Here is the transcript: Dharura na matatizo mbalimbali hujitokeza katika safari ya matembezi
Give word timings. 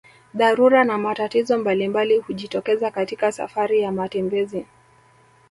Dharura 0.33 0.83
na 0.83 0.97
matatizo 0.97 1.57
mbalimbali 1.57 2.19
hujitokeza 2.19 2.91
katika 2.91 3.31
safari 3.31 3.81
ya 3.81 3.91
matembezi 3.91 4.65